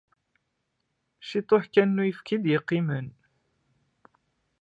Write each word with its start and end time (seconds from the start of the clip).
Ciṭṭaḥ 1.29 1.63
kan 1.73 1.89
n 1.95 2.01
uyefki 2.01 2.33
i 2.35 2.41
d-yeqqimen. 2.43 3.07